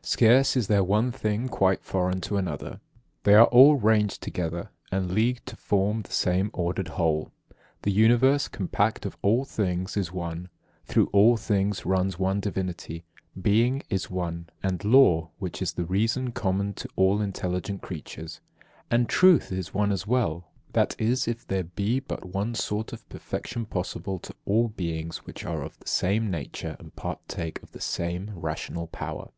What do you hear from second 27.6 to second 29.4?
of the same rational power.